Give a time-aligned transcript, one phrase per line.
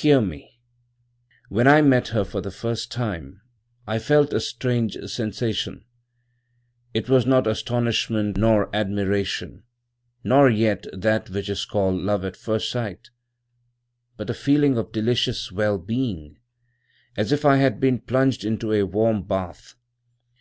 [0.00, 0.60] "Hear me:
[1.48, 3.40] "When I met her for the first time
[3.86, 5.84] I felt a strange sensation.
[6.92, 9.62] It was not astonishment nor admiration,
[10.24, 13.10] nor yet that which is called love at first sight,
[14.16, 16.40] but a feeling of delicious well being,
[17.16, 19.76] as if I had been plunged into a warm bath.